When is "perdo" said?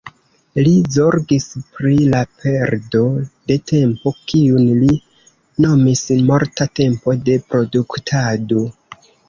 2.45-3.03